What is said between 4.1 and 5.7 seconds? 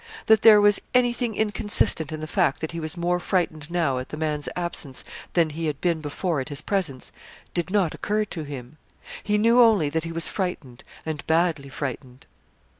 man's absence than he